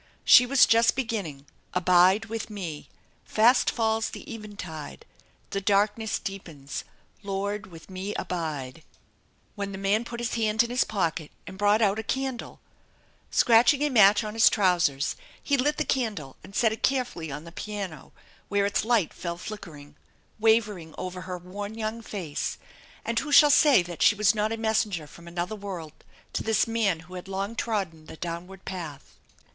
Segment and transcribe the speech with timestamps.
[0.23, 1.45] She was just beginning:
[1.75, 2.89] Abide with me,
[3.23, 5.05] Fast falls the eventide,
[5.51, 6.83] The darkness deepens,
[7.21, 8.81] Lord, with me abide!
[9.53, 12.59] When the man put his hand in his pocket and brought out a candle.
[13.29, 17.43] Scratching a match on his trousers, he lit the candle and set it carefully on
[17.43, 18.11] the piano,
[18.49, 19.95] where its light fell nickering,
[20.39, 22.57] wavering over her worn young face;
[23.05, 25.93] and who shall say that she was not a messenger from another world
[26.33, 29.15] to this man who had long trodden the downward path